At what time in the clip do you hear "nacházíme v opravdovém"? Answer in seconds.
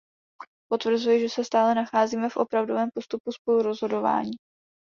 1.75-2.89